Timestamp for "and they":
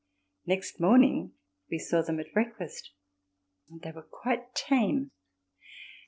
3.69-3.91